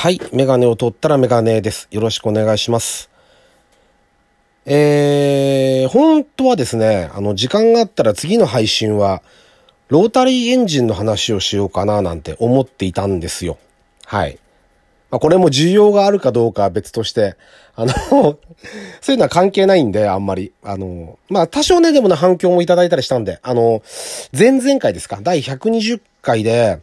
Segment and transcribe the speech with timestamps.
[0.00, 0.18] はい。
[0.32, 1.86] メガネを取ったらメガネです。
[1.90, 3.10] よろしくお願いします。
[4.64, 9.22] えー、本当はですね、あの、時間があったら次の配信は、
[9.88, 13.58] ロータリーエンジンの話をしようかななんて思っていたんですよ。
[14.06, 14.38] はい。
[15.10, 17.36] まあ、これも需要があるかどうかは別として、
[17.74, 17.92] あの、
[19.02, 20.54] そういうのは関係ないんで、あんまり。
[20.62, 23.82] あの、まあ、多少ね、でもね、反響もいただいたりしたんで、あの、
[24.32, 26.78] 前々回ですか、第120回で、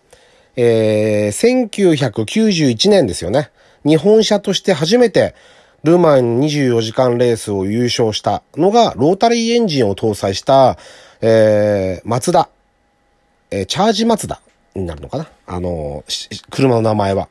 [0.57, 3.52] えー、1991年ですよね。
[3.85, 5.35] 日本車として初めて、
[5.84, 10.77] ルマン24時間レースを優勝したのが、ロータリーエンジンを搭載した、
[11.21, 12.49] えー、マツダ、
[13.51, 14.41] えー、チャージマツダ
[14.75, 15.27] になるのかな？
[15.45, 16.03] あの、
[16.49, 17.29] 車の名前は。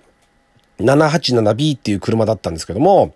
[0.78, 3.14] 787B っていう車だったんですけども、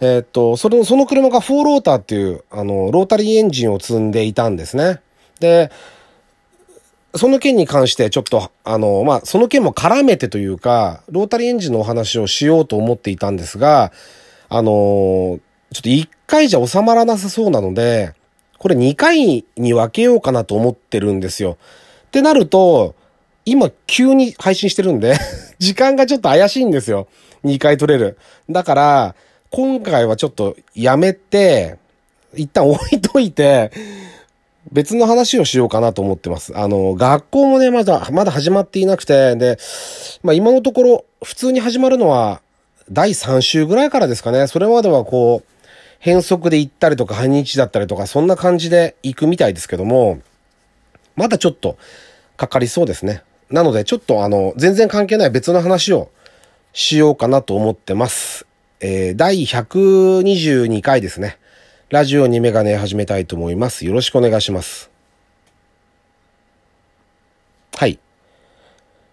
[0.00, 5.00] えー、っと、その、その車がフォーローターっていう、あの、ロータリーエンジンを積んでいたんですね。
[5.40, 5.70] で、
[7.16, 13.92] その件に関してちょっと、あの、まあ、その件も絡めてというか、ロータリーエンジンのお話をしようと思っていたんですが、
[14.48, 15.38] あの、
[15.72, 18.14] ちょっと1回じゃ収まらなさそうなので、
[18.58, 21.56] これ2回に分けようかなと思ってるんですよ。
[22.06, 22.94] ってなると、
[23.44, 25.16] 今急に配信してるんで
[25.58, 27.08] 時間がちょっと怪しいんですよ。
[27.44, 28.16] 2回撮れる。
[28.48, 29.14] だから、
[29.50, 31.76] 今回はちょっとやめて、
[32.34, 33.70] 一旦置いといて、
[34.72, 36.56] 別の話をしようかなと思ってます。
[36.56, 39.58] あの、学校もね、まだ、まだ始まっていなくて、で、
[40.22, 42.40] まあ今のところ、普通に始まるのは、
[42.90, 44.46] 第3週ぐらいからですかね。
[44.46, 50.20] それまではこう、変則で行ったりとか、半日だったりとか、そんな感じで行くみたいですけども、
[51.16, 51.76] まだちょっと、
[52.36, 53.22] かかりそうですね。
[53.50, 56.10] なので、ちょっとあの、全然関係ない別の話を
[56.72, 58.46] しようかなと思ってます。
[58.80, 61.38] えー、第122回ですね。
[61.90, 63.84] ラジオにメガネ始めたいと思います。
[63.84, 64.90] よろしくお願いします。
[67.76, 67.98] はい。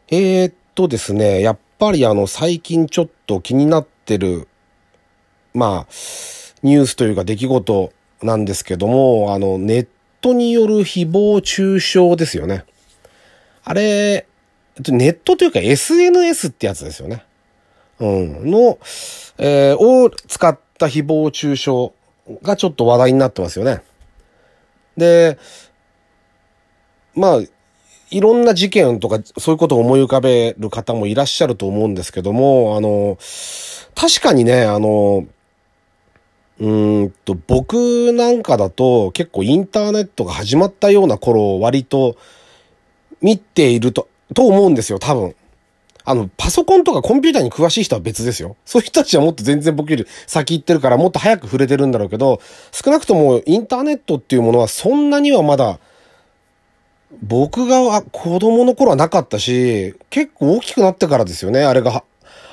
[0.09, 4.47] えー、っとですね、やっぱりあの、最近ちょっと気になってる、
[5.53, 5.93] まあ、
[6.63, 7.91] ニュースというか出来事
[8.23, 9.87] なんですけども、あの、ネッ
[10.21, 12.63] トによる誹謗中傷ですよね。
[13.65, 14.27] あれ、
[14.87, 17.25] ネットというか SNS ってやつですよね。
[17.99, 18.49] うん。
[18.49, 18.79] の、
[19.37, 21.91] えー、を使った誹謗中傷
[22.41, 23.81] がちょっと話題になってますよね。
[24.97, 25.37] で、
[27.15, 27.39] まあ、
[28.09, 33.17] いろんな事件とかそういうことを思い浮かべる方もいらっしゃると思うんですけども、あの、
[33.95, 35.25] 確かにね、あの、
[36.59, 36.69] う
[37.05, 42.17] んと、僕なんかだと結構インターネットが始まったような頃を割と
[43.21, 45.35] 見ていると、と思うんですよ、多分。
[46.11, 48.57] あの、パソコンとかコンピューターに詳しい人は別ですよ。
[48.65, 52.41] そういう人たちはもっと全然僕より先行ってるからもっと早く触れてるんだろうけど、
[52.71, 55.79] 少なくともインターネットっていうものはそんなにはまだ、
[57.23, 62.03] 僕が子供の頃はなかったし、結構大きくなってからですよね、あれが。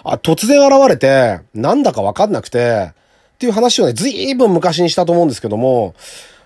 [0.05, 5.95] あ、突然現れて、なんだかわかんなくて、っていう話をね、ずいぶん昔にしたと思うんですけども、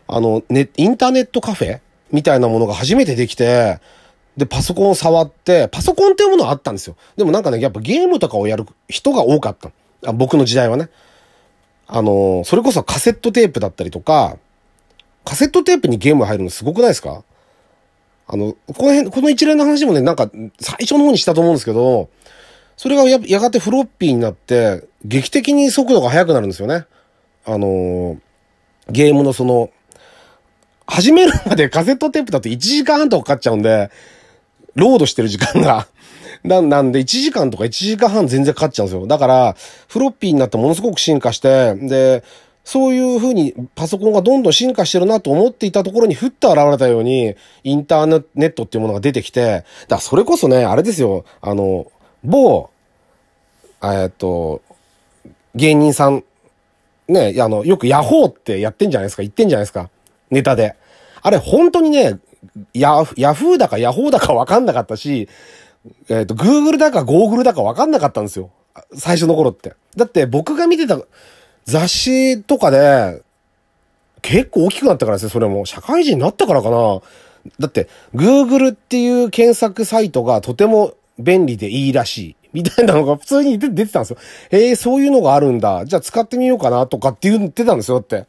[0.08, 1.80] あの、ね、インターネットカフェ
[2.10, 3.80] みたいなものが初めてできて、
[4.36, 6.96] で、パソコンを触って、パソコンっていうものはあったんですよ。
[7.16, 9.70] でもなんかね、やっぱゲームとかをやる人が多かった。
[10.06, 10.88] あ僕の時代はね。
[11.86, 14.38] あの、それこそカセットテープだったりとか、
[15.24, 17.22] カセットテープにゲーム入るのすごくないですか？
[18.26, 22.08] あの、この辺、この一連の話もね、なんか最初の方にしたと思うんですけど、
[22.78, 26.86] それがややがてフロッピーになって、劇的に速度が速くなるんですよね。
[27.44, 28.18] あの、
[28.88, 29.70] ゲームのその、
[30.86, 33.90] 始めるまでカセットテープだと1時間半とかかかっちゃうんで、
[34.74, 35.86] ロードしてる時間が。
[36.44, 39.06] ななんで、1時間とか1時間半全然かかっちゃうんですよ。
[39.06, 39.56] だから、
[39.86, 42.24] フロッピーになってものすごく進化して、で、
[42.64, 47.34] そういう風にパソコンがどんどん進化してるなと思っていたところにふっと現れたように、
[47.64, 49.64] インターネットっていうものが出てきて、だか
[49.96, 51.86] らそれこそね、あれですよ、あの、
[52.24, 52.70] 某、
[53.82, 54.62] えっと、
[55.54, 56.24] 芸人さん、
[57.08, 59.90] ね、あの、よくヤホーってやってんじゃないですか、言ってんじゃないですか。
[60.30, 60.76] ネタで。
[61.20, 62.18] あれ、本当にね、
[62.74, 65.28] ヤヤフーだかヤホーだか分かんなかったし、
[66.08, 68.50] えっ、と、グーグルだかゴーグルだか分かんなかったんですよ。
[68.94, 69.74] 最初の頃って。
[69.96, 70.98] だって僕が見てた
[71.64, 73.22] 雑誌とかで、
[74.22, 75.66] 結構大きくなったからですね、それも。
[75.66, 77.00] 社会人になったからかな。
[77.58, 82.36] だって、Google っていう検索サイトがとても便利でいいらしい。
[82.52, 84.18] みたいなのが普通に出てたんですよ。
[84.50, 85.84] ええー、そういうのがあるんだ。
[85.86, 88.26] じゃあ使ってみようかなとかって言ってたんですよ、だって。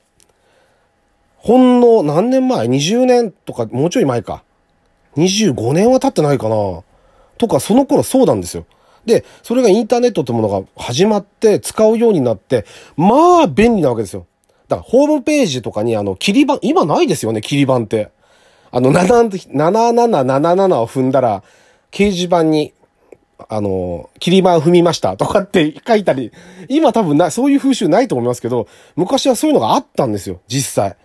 [1.43, 4.43] ほんの何年前 ?20 年とか、もうちょい前か。
[5.17, 6.83] 25年は経ってないかな。
[7.37, 8.65] とか、その頃そうなんですよ。
[9.05, 14.25] で、それがインターネットってものが始まって使うようになって、まあ便利なわけですよ。
[14.69, 18.11] だからホームページとかにあの、切り板、今ないですよね、切り板って。
[18.71, 21.43] あの、7777を踏んだら、
[21.91, 22.73] 掲示板に、
[23.49, 26.31] あの、切り板踏みましたとかって書いたり、
[26.69, 30.95] 今多分な、そういう風習ないと思いますけど、昔はそういうのがあったんですよ、実際。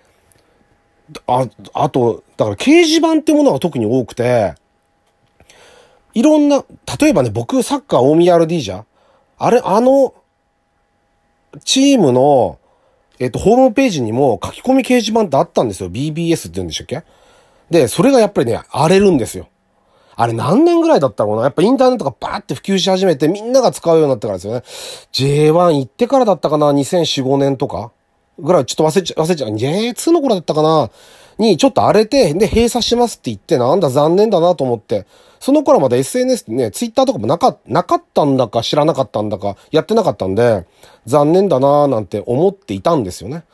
[1.27, 4.55] あ、あと、だから掲示板ってものが特に多くて、
[6.15, 6.65] いろんな、
[7.01, 8.85] 例えばね、僕サッカー大宮 RD じゃ
[9.39, 10.15] あれ、あの、
[11.65, 12.59] チームの、
[13.19, 15.91] えっと、ホームページにも書き込み掲示板ってあったんですよ。
[15.91, 17.05] BBS って言うんでしたっけ？
[17.71, 19.49] で、それがやっぱりね、荒れるんですよ。
[20.15, 21.43] あれ何年ぐらいだったのかな？
[21.45, 24.63] やっぱインターネットがバーって普及し始めてみんなが使うようになってからですよね。
[25.13, 27.93] J1 行ってからだったかな ?2004、5年とか
[28.39, 29.51] ぐらいちょっと忘れちゃ、忘れちゃう。
[29.51, 30.91] J2 の頃だったかな
[31.39, 35.07] にちょっと荒れて、で、閉鎖しますって言って、なんだ残念だなと思って、
[35.41, 40.67] その頃まだ SNS ってね、ツイッターとかもなか、なかったんだか知らなかったんだか、やってなかったんで、
[41.07, 43.45] 残念だなーなんて思っていたんですよね。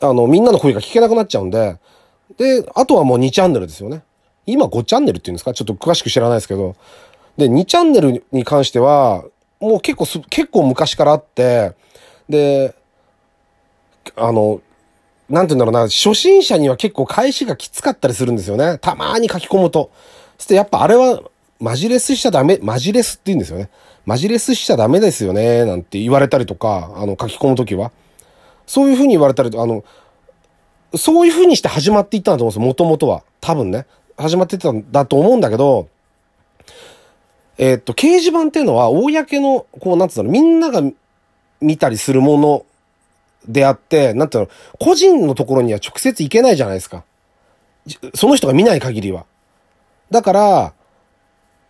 [0.00, 1.78] あの、みんなの声が聞けなくなっちゃうんで、
[2.36, 4.02] で、あとはもう2チャンネルですよね。
[4.46, 5.54] 今5チャンネルっていうんですか？
[5.54, 6.76] ちょっと詳しく知らないですけど。
[7.38, 9.24] で、2チャンネルに関しては、
[9.60, 11.72] もう結構す、結構昔からあって、
[12.28, 12.74] で、
[14.16, 14.60] あの、
[15.28, 18.78] なんて言うんだろうな、初心者には結構返しがきつかったりするんですよね。
[18.78, 19.90] たまーに書き込むと。
[20.38, 21.22] そしてやっぱあれは、
[21.60, 23.70] マジレスしちゃダメ、マジレスって言うんですよね。
[24.04, 27.90] マジレスしちゃダメですよね、なんて言われたりとか、あの、書き込むときは。
[28.66, 29.84] そういうふうに言われたりと、あの、
[30.94, 33.22] そういうふうにして始まっていったんだと思うんですよ、もともとは。
[33.40, 33.86] 多分ね。
[34.16, 35.88] 始まってたんだと思うんだけど、
[37.56, 40.82] えー、っと、掲示板っていうのは、公の、こう、なんつうの、みんなが
[41.60, 42.66] 見たりするもの
[43.48, 47.04] であって、なんていうの、個人のところには直接行けないじゃないですか。
[48.14, 49.26] その人が見ない限りは。
[50.10, 50.72] だから、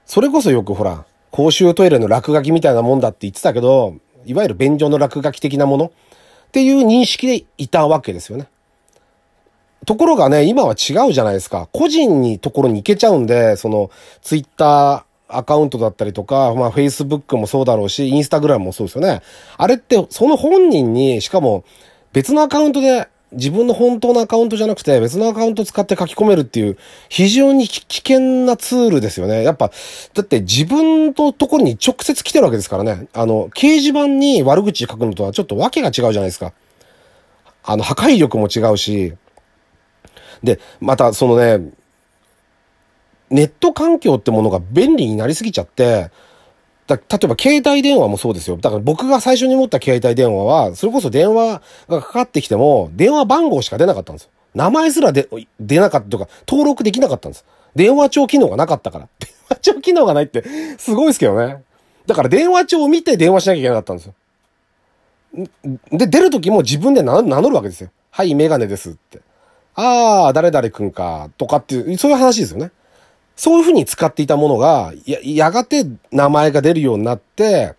[0.06, 8.46] それこそよくほら、公衆トイレの落書きみたいなもんだって言ってたけど、いわゆる便所の落書き的なものっていう認識でいたわけですよね。
[9.84, 11.68] ところがね、今は違うじゃないですか。
[11.72, 13.90] 個人にところに行けちゃうんで、その、
[14.22, 19.22] ツイッターアカウントだったりとか、まあ、フェイスブックもそうだろうし、インスタグラムもそうですよね。
[19.56, 21.64] あれって、その本人に、しかも、
[22.12, 26.78] 別のアカウントで、自分の本当のアカウントじゃなくて、別のアカウント使って書き込めるっていう、
[27.08, 29.42] 非常に危険なツールですよね。
[29.42, 29.72] やっぱ、
[30.14, 33.08] だって自分のところに直接来てるわけですからね。
[33.12, 36.52] あの、掲示板に悪口書くのとはちょっと訳が違うじゃないですか。
[37.64, 39.14] あの、破壊力も違うし、
[40.44, 41.72] で、またそのね、
[43.30, 46.10] ネット環境ってものが便利になりすぎちゃって、
[46.86, 48.56] だ例えば携帯電話もそうですよ。
[48.56, 54.30] だから僕が最初に持った携帯電話は、それこそ電話がかかってきても、電話番号しか出なかったんですよ。
[54.54, 55.28] 名前すら出、
[55.58, 57.44] 出なかったとか、登録できなかったんです。
[57.74, 59.08] 電話帳機能がなかったから。
[59.18, 60.44] 電話帳機能がないって、
[60.78, 61.62] すごいですけどね。
[62.06, 64.14] だから電話帳を見て電話しなきゃいけなかったんですよ。
[65.90, 67.90] で、出るときも自分で名乗るわけですよ。
[68.10, 69.20] はい、メガネですって。
[69.74, 72.70] ああ、誰々くんか、とかっていう、そういう話ですよね。
[73.36, 77.74] そういうふうに使っていたものが、や、やがて名前が出るようになって、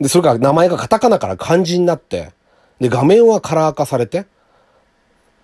[0.00, 2.32] で、それから名前がカタカナから漢字になって、
[2.80, 4.26] で、画面はカラー化されて、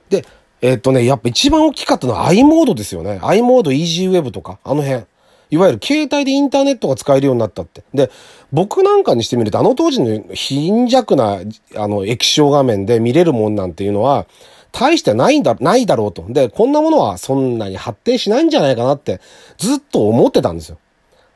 [0.08, 0.24] で、
[0.62, 3.18] えー、っとね、やっぱ一番大きかったのは i モードですよね。
[3.22, 5.04] i モード、EasyWeb とか、あの辺。
[5.52, 7.82] いわゆる携帯でインターネットが使えるようになったって。
[7.92, 8.10] で、
[8.52, 11.40] 僕なんかにしてみると、あの当時の貧弱な、
[11.76, 14.26] あの、液晶画面で見れるもんなんていうのは、
[14.72, 16.24] 大してないんだ、ないだろうと。
[16.28, 19.20] で、こんなものはそんなに発展しないんじゃないかなって
[19.58, 20.78] ずっと思ってたんですよ。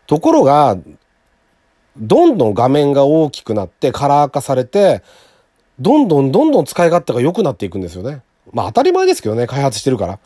[0.06, 0.76] ところが、
[1.96, 5.02] どんどん画面が大きくなってカラー化されて、
[5.78, 8.22] どんどんどんどん使い勝手が良くなっていくんですよね。
[8.52, 10.18] まあ当たり前ですけどね、開発してるから。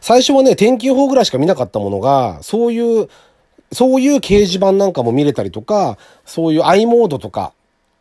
[0.00, 3.08] 最初はね、天気予報ぐらいしか見なかったものが、そういう、
[3.72, 7.52] そういう掲示板なんかも見れたりとか、そういう i モードとか、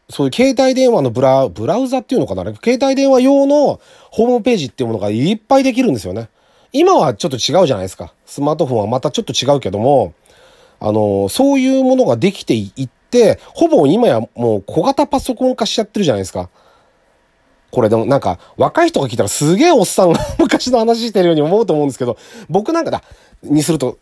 [0.10, 2.44] そういう携帯電話のブラ、ブラウザっていうのかな？
[2.56, 6.30] 携帯電話用のホームページっていうものがいっぱいできるんですよね。
[6.72, 8.14] 今はちょっと違うじゃないですか。
[8.26, 10.14] スマートフォンはまたちょっと違うけども、
[10.80, 16.50] あの、そういうものができていって、ほぼ今やもう小型パソコン化しちゃってるじゃないですか。
[17.72, 22.18] これでもなんか若い人が聞いたらすげえおっさんが昔の話してるように思うと思うんですけど、
[22.50, 23.04] 僕なんかだ、
[23.44, 23.98] にすると、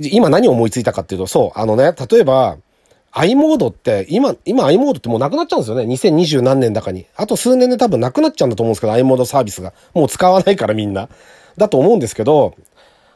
[0.00, 2.56] 今何を思いついたかっていうと、そう、あのね、例えば、
[3.18, 5.84] i モードって、今、今 i モードってもうなくなっちゃうんですよね。
[5.84, 7.06] 2020何年だかに。
[7.16, 9.72] あと数年で多分なくなっちゃうんだと思うんですけど、i モードサービスが。
[9.94, 11.08] もう使わないからみんな。
[11.56, 12.54] だと思うんですけど、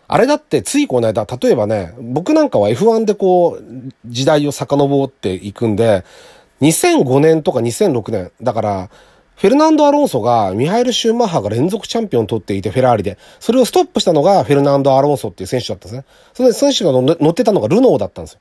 [0.09, 3.63] あれだってついこの間、例えばね、僕なんかは F1 でこう、
[4.07, 6.05] 時代を遡っていくんで、
[6.63, 8.91] 2005年とか2006年、だから、
[9.37, 13.19] フェルナンド・アロンソが、ミハイル・シューマッハが連続チャンピオンを取っていて、フェラーリで。
[13.39, 16.05] それをストップしたのがフェルナンド・アロンソっていう選手だったんですね。
[16.33, 18.41] その選手が乗ってたのがルノーだったんですよ。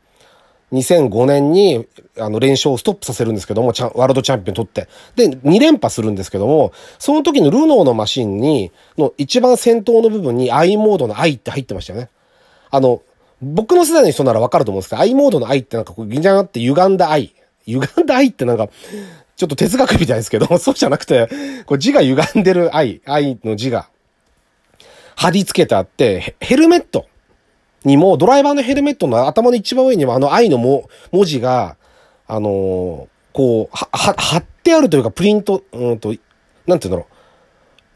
[0.71, 1.87] 2005年に、
[2.19, 4.87] あの、連勝をストップさせるんですけども、ワールドチャンピオン取って。
[5.15, 12.09] で、2連覇するんですけども、その時のルノーのマシンに、の一番先頭の部分に i モードの i って入ってましたよね。
[12.69, 13.01] あの、
[13.41, 17.33] 僕の世代の人ならわかると思うんですけど、愛モードの愛ってなんかこう、ギンジャンって歪んだ愛。
[17.65, 18.69] 歪んだ愛ってなんか、
[19.35, 21.29] ちょっと哲学みたいですけど、 そうじゃなくて、
[21.65, 23.87] こう字が歪んでる愛、愛の字が、
[25.15, 27.05] 貼り付けてあって、ヘルメット
[27.85, 31.77] にも、ドライバーのヘルメットの頭の一番上にもあの愛のも文字が、
[32.27, 36.09] あのー、こう、は、は、貼ってあるというか、プリント、うんと、
[36.67, 37.07] なんて言うんだろ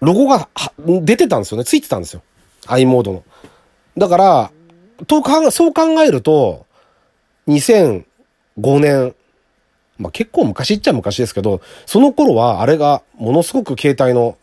[0.01, 0.05] う。
[0.05, 1.65] ロゴが、は出てたんですよね。
[1.65, 2.21] ついてたんですよ。
[2.67, 3.23] i モードの。
[3.97, 4.51] だから、
[5.07, 6.65] とか、そう考えると、
[7.47, 8.03] 2005
[8.79, 9.15] 年、
[9.97, 14.37] まあ、結構昔っちゃ昔ですけど、その頃はあれがものすごく携帯の、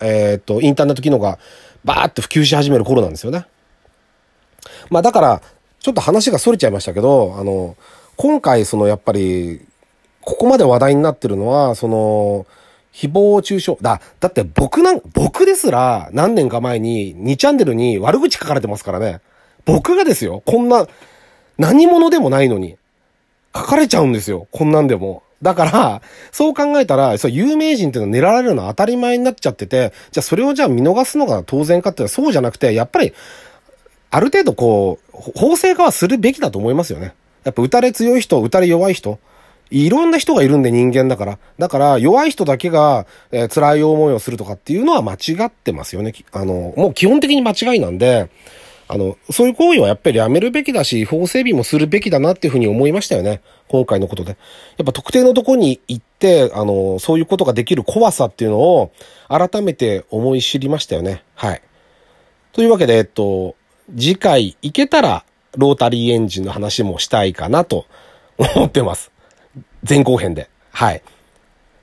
[0.00, 1.38] えー、っと、インターネット機能が
[1.84, 3.46] バーって普及し始める頃なんですよね。
[4.90, 5.42] まあだから、
[5.80, 7.76] ちょっと話が逸れちゃいましたけど、あの、
[8.16, 9.60] 今回そのやっぱり、
[10.20, 12.46] ここまで話題になってるのは、その、
[12.94, 13.76] 誹謗中傷。
[13.82, 19.20] だ、だって僕なん、僕ですら何年か前に2チャンネルに悪口書かれてますからね。
[19.64, 20.86] 僕がですよ、こんな、
[21.58, 22.76] 何者でもないのに、
[23.54, 24.46] 書かれちゃうんですよ。
[24.52, 25.22] こんなんでも。
[25.42, 33.12] だから、そう考えたら、そう、有名人っていうのは狙われるのは当たり前になっちゃってて、じゃあそれをじゃあ見逃すのが当然かってそうじゃなくて、やっぱり、
[34.14, 37.14] ある程度こう、法制化はするべきだと思いますよね。
[37.42, 39.18] やっぱ打たれ強い人、打たれ弱い人。
[39.72, 41.38] いろんな人がいるんで人間だから。
[41.58, 45.16] だから弱い人だけが、えー、辛い思いをするとかっていうのは間違
[45.46, 46.12] ってますよね。
[46.30, 48.30] あの、もう基本的に間違いなんで、
[48.86, 53.40] あの、そういう行為はやっぱりやめるべきだし、法整備もするべきだなっていうふうに思いましたよね。
[53.66, 54.36] 今回のことで。
[54.76, 58.92] やっぱ特定のとこに行って、あの、そういうことができる怖さっていうのを
[59.28, 61.24] 改めて思い知りましたよね。
[61.34, 61.62] はい。
[62.52, 63.56] というわけで、えっと、
[63.90, 65.24] 次回行けたら、
[65.56, 67.86] ロータリーエンジンの話もしたいかなと
[68.36, 69.12] 思ってます。
[69.88, 70.48] 前後編で。
[70.72, 71.02] はい。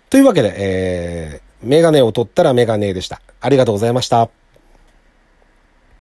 [0.09, 3.21] というわけで、えー、メガネを取ったらメガネでした。
[3.39, 4.29] ありがとうございました。